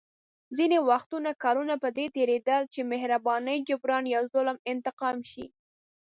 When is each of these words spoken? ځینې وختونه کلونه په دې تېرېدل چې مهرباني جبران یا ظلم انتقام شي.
ځینې 0.57 0.77
وختونه 0.89 1.29
کلونه 1.43 1.75
په 1.83 1.89
دې 1.97 2.05
تېرېدل 2.15 2.61
چې 2.73 2.89
مهرباني 2.91 3.55
جبران 3.69 4.05
یا 4.13 4.21
ظلم 4.33 4.57
انتقام 4.71 5.17
شي. 5.31 5.45